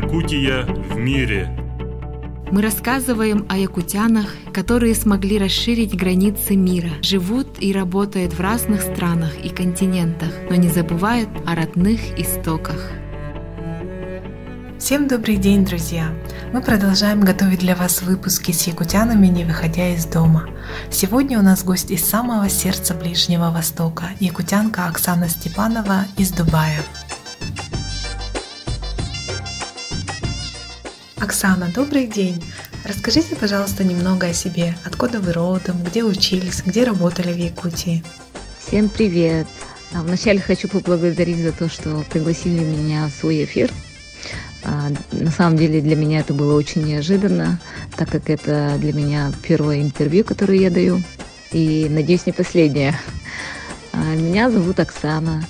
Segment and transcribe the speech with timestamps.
[0.00, 1.48] Якутия в мире.
[2.52, 9.32] Мы рассказываем о якутянах, которые смогли расширить границы мира, живут и работают в разных странах
[9.42, 12.92] и континентах, но не забывают о родных истоках.
[14.78, 16.12] Всем добрый день, друзья!
[16.52, 20.48] Мы продолжаем готовить для вас выпуски с якутянами, не выходя из дома.
[20.92, 26.84] Сегодня у нас гость из самого сердца Ближнего Востока, якутянка Оксана Степанова из Дубая.
[31.20, 32.42] Оксана, добрый день!
[32.84, 34.76] Расскажите, пожалуйста, немного о себе.
[34.84, 38.04] Откуда вы родом, где учились, где работали в Якутии?
[38.60, 39.48] Всем привет!
[39.92, 43.72] А, вначале хочу поблагодарить за то, что пригласили меня в свой эфир.
[44.62, 47.58] А, на самом деле для меня это было очень неожиданно,
[47.96, 51.02] так как это для меня первое интервью, которое я даю.
[51.50, 52.96] И, надеюсь, не последнее.
[53.92, 55.44] А, меня зовут Оксана.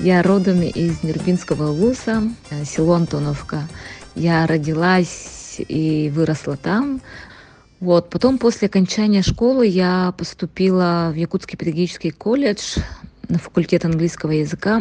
[0.00, 3.68] Я родом из Нербинского луса, э, село Антоновка.
[4.14, 7.00] Я родилась и выросла там.
[7.80, 8.10] Вот.
[8.10, 12.78] Потом после окончания школы я поступила в Якутский педагогический колледж
[13.28, 14.80] на факультет английского языка.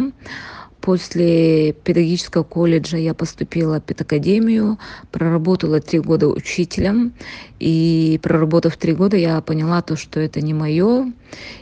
[0.80, 4.78] После педагогического колледжа я поступила в педакадемию,
[5.12, 7.14] проработала три года учителем,
[7.60, 11.14] и проработав три года, я поняла то, что это не мое,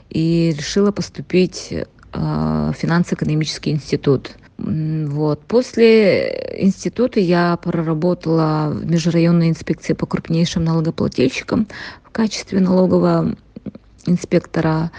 [0.09, 4.31] и решила поступить э, в финансово-экономический институт.
[4.61, 5.43] Вот.
[5.45, 11.67] После института я проработала в межрайонной инспекции по крупнейшим налогоплательщикам
[12.03, 13.35] в качестве налогового
[14.05, 14.91] инспектора.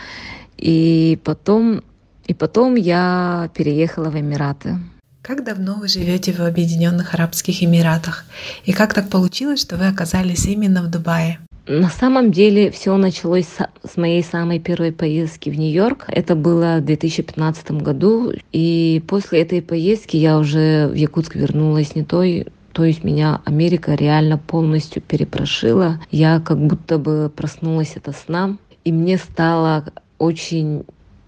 [0.56, 1.82] И потом,
[2.26, 4.78] и потом я переехала в Эмираты.
[5.22, 8.24] Как давно вы живете в Объединенных Арабских Эмиратах?
[8.64, 11.38] И как так получилось, что вы оказались именно в Дубае?
[11.66, 13.46] На самом деле все началось
[13.84, 16.06] с моей самой первой поездки в Нью-Йорк.
[16.08, 18.32] Это было в 2015 году.
[18.52, 23.94] И после этой поездки я уже в Якутск вернулась не той то есть меня Америка
[23.94, 26.00] реально полностью перепрошила.
[26.10, 28.56] Я как будто бы проснулась от сна.
[28.84, 29.84] И мне стало
[30.18, 30.84] очень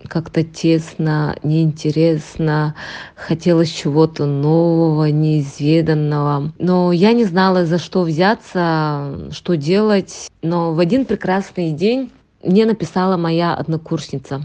[0.08, 2.74] как-то тесно, неинтересно,
[3.14, 6.52] хотелось чего-то нового, неизведанного.
[6.58, 10.30] Но я не знала, за что взяться, что делать.
[10.42, 12.10] Но в один прекрасный день
[12.42, 14.42] мне написала моя однокурсница.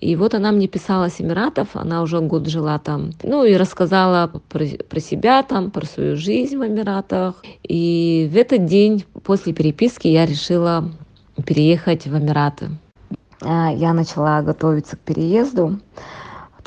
[0.00, 4.30] И вот она мне писала с Эмиратов, она уже год жила там, ну и рассказала
[4.48, 7.42] про, про себя там, про свою жизнь в Эмиратах.
[7.64, 10.90] И в этот день после переписки я решила
[11.44, 12.70] переехать в Эмираты.
[13.42, 15.78] А, я начала готовиться к переезду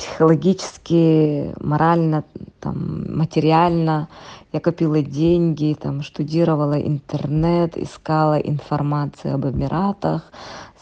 [0.02, 2.24] психологически, морально,
[2.60, 4.08] там, материально.
[4.52, 10.24] Я копила деньги, там, штудировала интернет, искала информацию об Эмиратах,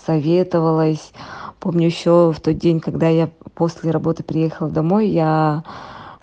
[0.06, 1.12] советовалась.
[1.60, 5.64] Помню еще в тот день, когда я после работы приехала домой, я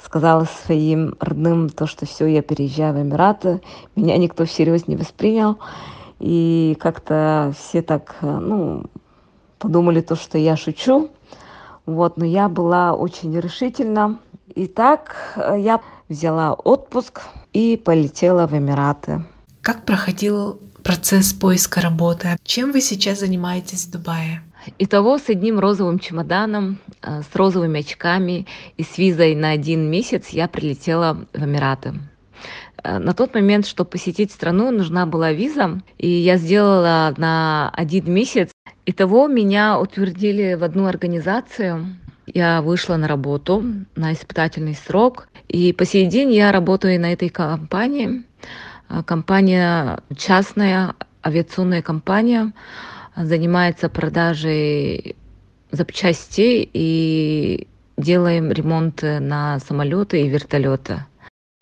[0.02, 3.60] сказала своим родным то, что все, я переезжаю в Эмираты.
[3.94, 5.58] Меня никто всерьез не воспринял.
[6.18, 8.84] И как-то все так, ну,
[9.58, 11.10] подумали то, что я шучу.
[11.86, 14.18] Вот, но я была очень решительна.
[14.54, 17.22] И так э, я взяла отпуск
[17.52, 19.24] и полетела в Эмираты.
[19.62, 22.36] Как проходил процесс поиска работы?
[22.44, 24.42] Чем вы сейчас занимаетесь в Дубае?
[24.78, 28.46] Итого с одним розовым чемоданом, э, с розовыми очками
[28.76, 31.94] и с визой на один месяц я прилетела в Эмираты.
[32.82, 38.12] Э, на тот момент, чтобы посетить страну, нужна была виза, и я сделала на один
[38.12, 38.50] месяц
[38.88, 41.96] Итого меня утвердили в одну организацию.
[42.26, 43.64] Я вышла на работу
[43.96, 45.28] на испытательный срок.
[45.48, 48.22] И по сей день я работаю на этой компании.
[48.88, 50.94] А, компания частная,
[51.24, 52.52] авиационная компания,
[53.16, 55.16] занимается продажей
[55.72, 61.04] запчастей и делаем ремонты на самолеты и вертолеты.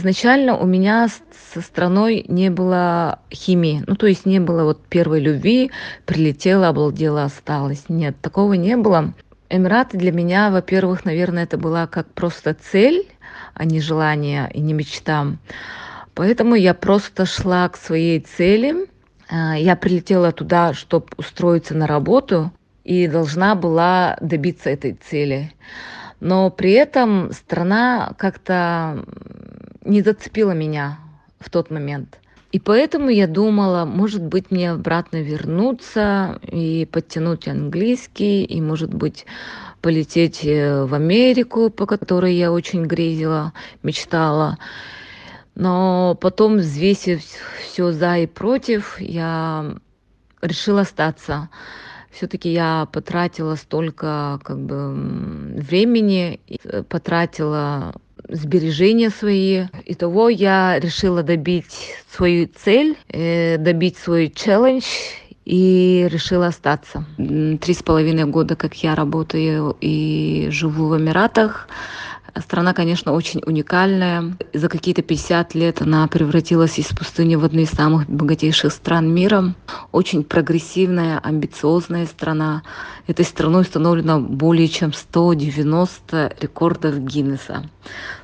[0.05, 1.09] Изначально у меня
[1.55, 5.71] со страной не было химии, ну то есть не было вот первой любви,
[6.05, 7.85] прилетела, обалдела, осталась.
[7.89, 9.15] Нет, такого не было.
[9.49, 13.09] Эмираты для меня, во-первых, наверное, это была как просто цель,
[13.55, 15.27] а не желание и не мечта.
[16.13, 18.87] Поэтому я просто шла к своей цели.
[19.31, 22.53] А, я прилетела туда, чтобы устроиться на работу,
[22.85, 25.55] и должна была добиться этой цели.
[26.21, 29.05] Но при этом страна как-то
[29.85, 30.99] не зацепила меня
[31.39, 32.19] в тот момент.
[32.53, 39.27] И поэтому я думала, может быть, мне обратно вернуться и подтянуть английский, и, может быть,
[39.81, 43.53] полететь э, в Америку, по которой я очень грезила,
[43.83, 44.57] мечтала.
[45.57, 47.23] Но потом, взвесив
[47.61, 49.75] все за и против, я
[50.41, 51.49] решила остаться.
[52.13, 54.95] Все-таки я потратила столько как бы,
[55.57, 57.95] времени, э, потратила
[58.29, 59.67] сбережения свои.
[59.87, 64.85] Итого я решила добить свою цель, э, добить свой челлендж
[65.45, 67.05] и решила остаться.
[67.17, 71.69] Три с половиной года, как я работаю и живу в Эмиратах.
[72.41, 74.37] Страна, конечно, очень уникальная.
[74.53, 79.55] За какие-то 50 лет она превратилась из пустыни в одну из самых богатейших стран мира.
[79.93, 82.63] Очень прогрессивная, амбициозная страна.
[83.07, 87.71] Этой страной установлено более чем 190 рекордов Гиннеса.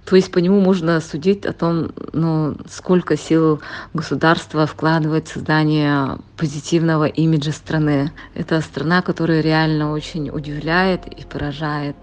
[0.04, 3.60] То есть по нему можно судить о том, ну, сколько сил
[3.94, 8.10] государства вкладывает в создание позитивного имиджа страны.
[8.34, 11.94] Это страна, которая реально очень удивляет и поражает.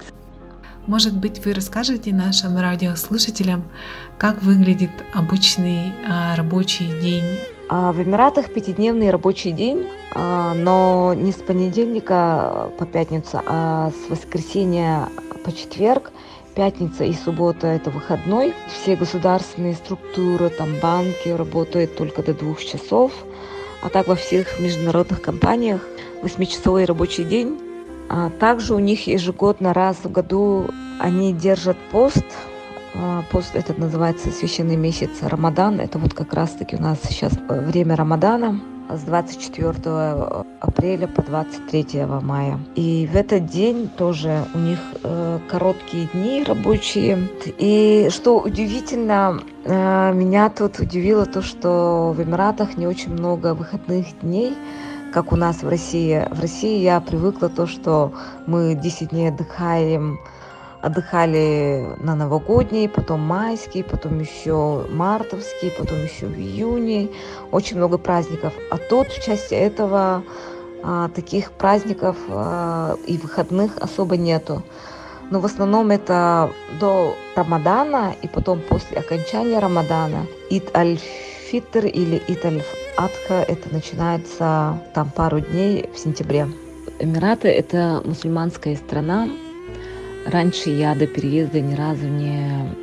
[0.87, 3.65] Может быть, вы расскажете нашим радиослушателям,
[4.17, 7.25] как выглядит обычный а, рабочий день?
[7.67, 9.85] А в Эмиратах пятидневный рабочий день,
[10.15, 15.09] а, но не с понедельника по пятницу, а с воскресенья
[15.43, 16.13] по четверг.
[16.55, 18.53] Пятница и суббота– это выходной.
[18.69, 23.11] Все государственные структуры, там банки работают только до двух часов.
[23.81, 25.81] А так во всех международных компаниях
[26.23, 27.59] восьмичасовой рабочий день
[28.39, 30.69] также у них ежегодно раз в году
[30.99, 32.25] они держат пост.
[32.95, 35.79] А, пост этот называется священный месяц Рамадан.
[35.79, 38.59] Это вот как раз-таки у нас сейчас время Рамадана
[38.89, 39.73] с 24
[40.59, 42.59] апреля по 23 мая.
[42.75, 47.27] И в этот день тоже у них э, короткие дни рабочие.
[47.57, 54.05] И что удивительно, э, меня тут удивило то, что в Эмиратах не очень много выходных
[54.21, 54.53] дней
[55.13, 56.27] как у нас в России.
[56.31, 58.13] В России я привыкла то, что
[58.45, 60.19] мы 10 дней отдыхаем,
[60.81, 67.09] отдыхали на новогодний, потом майский, потом еще мартовский, потом еще в июне.
[67.51, 68.53] Очень много праздников.
[68.71, 70.23] А тут в части этого
[70.83, 74.63] а, таких праздников а, и выходных особо нету.
[75.29, 80.25] Но в основном это до Рамадана и потом после окончания Рамадана.
[80.49, 82.63] Ид аль-Фитр или Ид аль
[82.97, 86.47] Адха это начинается там пару дней в сентябре.
[86.99, 89.29] Эмираты– это мусульманская страна.
[90.25, 92.75] Раньше я до переезда ни разу не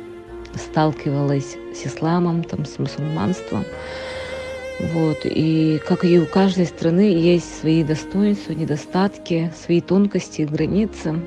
[0.55, 3.65] сталкивалась с исламом, там, с мусульманством.
[4.93, 5.17] Вот.
[5.25, 11.19] И как и у каждой страны есть свои достоинства, недостатки, свои тонкости, границы.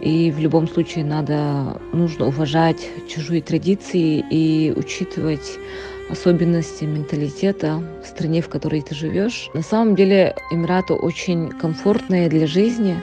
[0.00, 5.58] И в любом случае надо, нужно уважать чужие традиции и учитывать
[6.08, 9.50] особенности менталитета в стране, в которой ты живешь.
[9.54, 12.96] На самом деле Эмираты очень комфортные для жизни,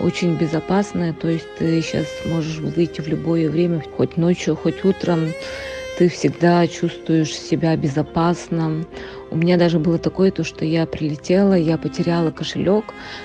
[0.00, 1.12] очень безопасные.
[1.12, 5.28] То есть ты сейчас можешь выйти в любое время, хоть ночью, хоть утром.
[5.98, 8.84] Ты всегда чувствуешь себя безопасно.
[9.30, 12.84] У меня даже было такое, то, что я прилетела, я потеряла кошелек,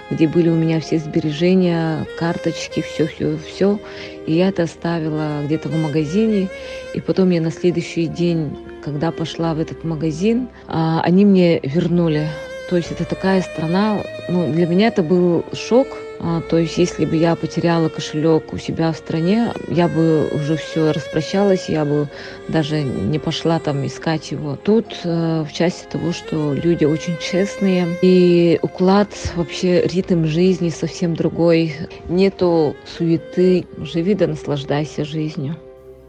[0.10, 3.80] где были у меня все сбережения, карточки, все, все, все.
[4.26, 6.48] И я это оставила где-то в магазине.
[6.94, 12.28] И потом я на следующий день, когда пошла в этот магазин, а, они мне вернули.
[12.70, 15.88] То есть это такая страна, ну, для меня это был шок,
[16.24, 20.56] а, то есть, если бы я потеряла кошелек у себя в стране, я бы уже
[20.56, 22.08] все распрощалась, я бы
[22.48, 24.56] даже не пошла там искать его.
[24.56, 31.16] Тут э, в части того, что люди очень честные, и уклад, вообще ритм жизни совсем
[31.16, 31.76] другой.
[32.08, 33.66] Нету суеты.
[33.80, 35.56] Живи да наслаждайся жизнью.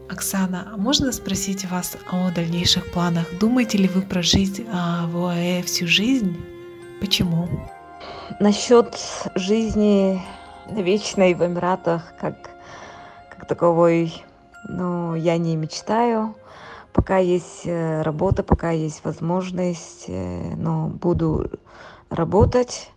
[0.09, 3.25] Оксана, а можно спросить вас о дальнейших планах?
[3.39, 6.37] Думаете ли вы прожить а, в ОАЭ всю жизнь?
[6.99, 7.47] Почему?
[8.39, 8.97] Насчет
[9.35, 10.21] жизни
[10.69, 12.49] вечной в Эмиратах, как,
[13.29, 14.13] как таковой,
[14.67, 16.35] ну, я не мечтаю.
[16.91, 21.49] Пока есть э, работа, пока есть возможность, э, но буду
[22.09, 22.91] работать.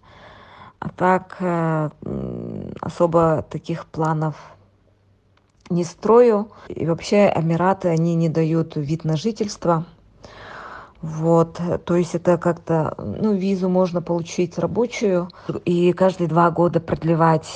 [0.79, 1.91] А так э,
[2.81, 4.37] особо таких планов
[5.71, 6.51] не строю.
[6.69, 9.85] И вообще Эмираты, они не дают вид на жительство–
[11.03, 15.29] вот, то есть это как-то, ну, визу можно получить рабочую
[15.65, 17.47] и каждые два года продлевать.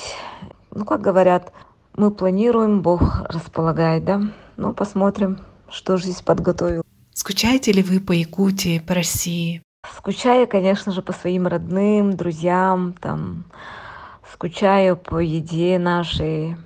[0.70, 1.52] Ну, как говорят,
[1.96, 4.22] мы планируем, Бог располагает, да?
[4.56, 5.38] Ну, посмотрим,
[5.68, 6.82] что жизнь подготовил.
[7.14, 9.62] Скучаете ли вы по Якутии, по России?
[9.96, 13.46] Скучаю, конечно же, по своим родным, друзьям, там,
[14.32, 16.56] скучаю по еде нашей,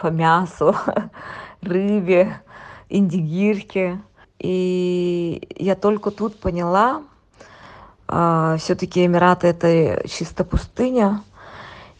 [0.00, 0.74] по мясу,
[1.62, 2.40] рыбе,
[2.88, 4.00] индигирке.
[4.38, 7.02] И я только тут поняла,
[8.08, 11.22] а, все-таки Эмираты это чисто пустыня,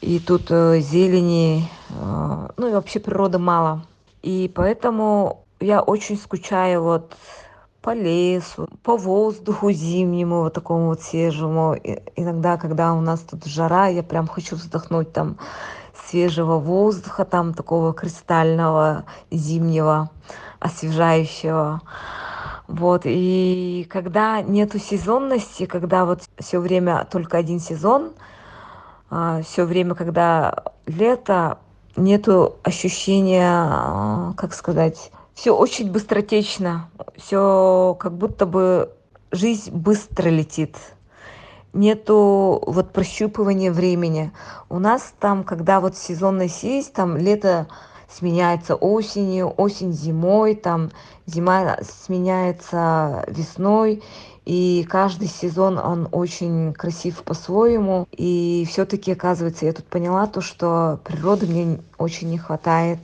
[0.00, 3.84] и тут э, зелени, э, ну и вообще природы мало.
[4.22, 7.14] И поэтому я очень скучаю вот
[7.82, 11.74] по лесу, по воздуху зимнему, вот такому вот свежему.
[11.74, 15.36] И иногда, когда у нас тут жара, я прям хочу вздохнуть там
[16.10, 20.10] свежего воздуха, там такого кристального, зимнего,
[20.58, 21.82] освежающего.
[22.66, 28.12] Вот, и когда нету сезонности, когда вот все время только один сезон,
[29.10, 30.54] а, все время, когда
[30.86, 31.58] лето,
[31.96, 38.90] нету ощущения, а, как сказать, все очень быстротечно, все как будто бы
[39.32, 40.76] жизнь быстро летит.
[41.72, 44.32] Нету вот прощупывания времени.
[44.68, 47.68] У нас там, когда вот сезонность есть, там лето
[48.08, 50.90] сменяется осенью, осень зимой, там
[51.26, 54.02] зима сменяется весной,
[54.44, 58.08] и каждый сезон он очень красив по-своему.
[58.10, 62.98] И все-таки, оказывается, я тут поняла то, что природы мне очень не хватает.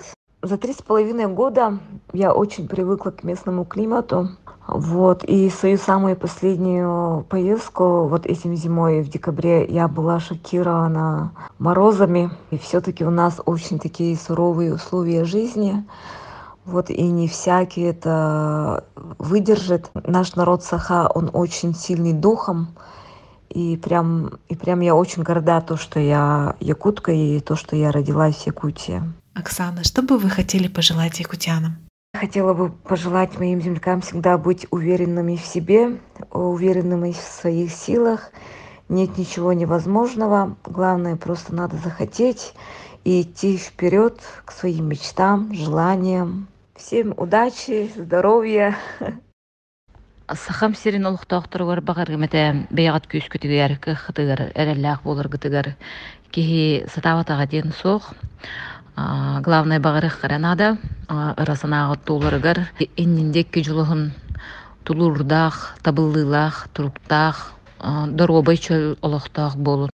[0.46, 1.80] За три с половиной года
[2.12, 4.28] я очень привыкла к местному климату.
[4.68, 12.30] Вот, и свою самую последнюю поездку, вот этим зимой в декабре, я была шокирована морозами.
[12.52, 15.84] И все-таки у нас очень такие суровые условия жизни.
[16.64, 18.84] Вот и не всякий это
[19.18, 19.90] выдержит.
[19.94, 22.68] Наш народ Саха, он очень сильный духом.
[23.48, 27.90] И прям, и прям я очень горда то, что я якутка, и то, что я
[27.90, 29.02] родилась в Якутии.
[29.36, 31.76] Оксана, что бы вы хотели пожелать якутянам?
[32.14, 36.00] Хотела бы пожелать моим землякам всегда быть уверенными в себе,
[36.30, 38.30] уверенными в своих силах.
[38.88, 40.56] Нет ничего невозможного.
[40.64, 42.54] Главное, просто надо захотеть
[43.04, 46.48] и идти вперед к своим мечтам, желаниям.
[46.74, 48.74] Всем удачи, здоровья.
[50.32, 55.76] Сахам сирин олуқтоқтырыгар бағар гемете бейгат күйс күтігер кыхтыгар эреллах болар гытыгар
[56.32, 58.10] кихи сатаватага ден соқ
[58.96, 64.12] главное бағарых каранада ырасанагы туларыгар энниндекки жулухун
[64.84, 69.90] тулурдах табыллылах туруктах доробай чөл олохтах болут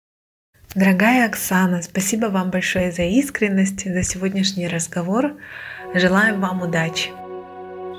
[0.75, 5.33] Дорогая Оксана, спасибо вам большое за искренность, за сегодняшний разговор.
[5.95, 7.11] Желаем вам удачи!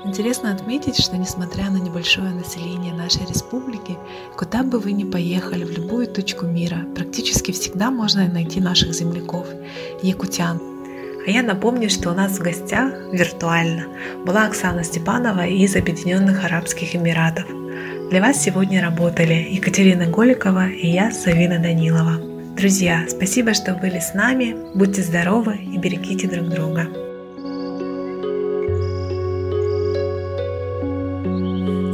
[0.04, 3.98] Интересно отметить, что несмотря на небольшое население нашей республики,
[4.36, 9.48] куда бы вы ни поехали, в любую точку мира, практически всегда можно найти наших земляков,
[10.02, 10.77] якутян.
[11.28, 13.84] А я напомню, что у нас в гостях виртуально
[14.24, 17.44] была Оксана Степанова из Объединенных Арабских Эмиратов.
[18.08, 22.18] Для вас сегодня работали Екатерина Голикова и я, Савина Данилова.
[22.56, 24.56] Друзья, спасибо, что были с нами.
[24.74, 26.88] Будьте здоровы и берегите друг друга.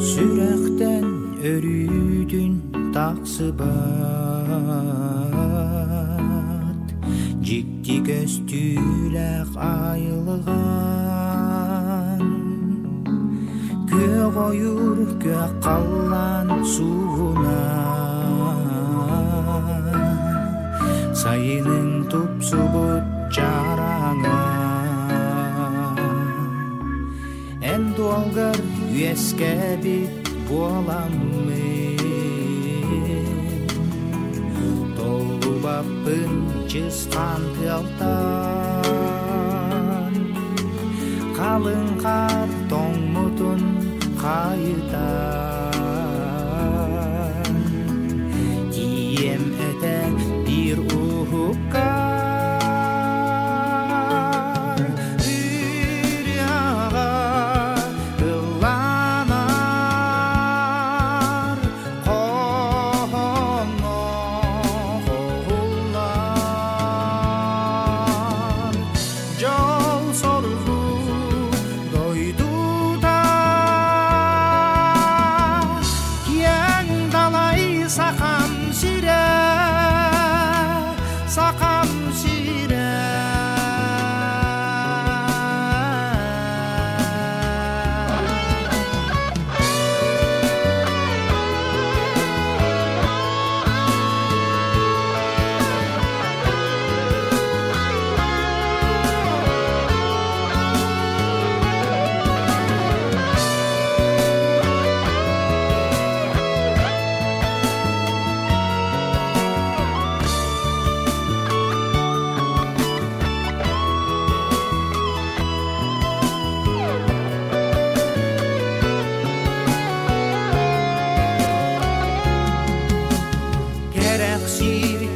[0.04, 1.06] сүрәктән
[1.42, 2.52] өрүйдүн
[2.94, 5.23] таксы бат
[7.84, 10.52] тегіс түйіләк айылған
[13.90, 17.58] кө қоюр кө қалан суына
[21.24, 23.04] сайының тупсубут
[23.36, 24.40] жараңа.
[27.74, 31.93] Эн туалгар үйәскә бит боламын
[35.82, 38.84] бірінші қанты алтан
[41.38, 42.48] қалың қар
[44.24, 45.33] қайта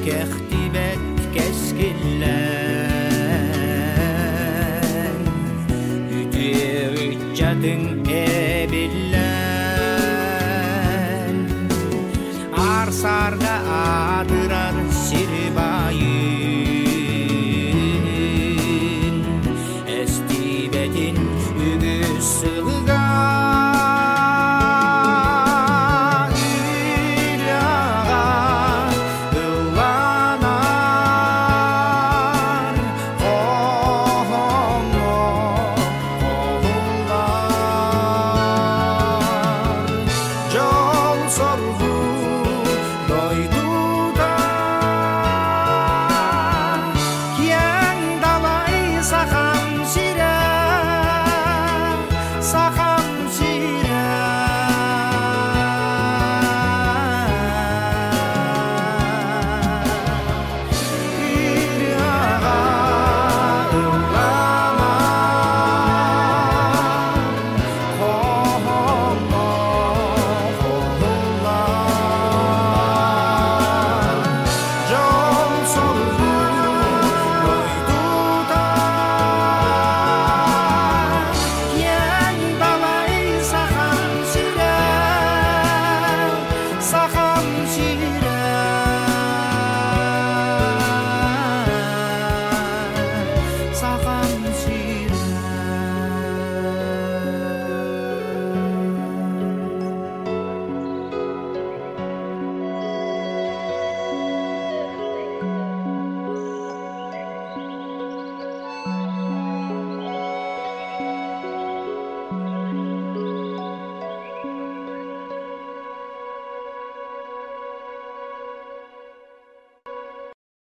[0.08, 0.47] Yeah.